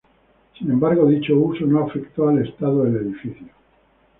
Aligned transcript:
Sin 0.57 0.71
embargo, 0.71 1.05
dicho 1.05 1.37
uso 1.37 1.63
no 1.67 1.83
afectó 1.85 2.31
el 2.31 2.47
estado 2.47 2.85
del 2.85 2.95
edificio. 2.95 3.49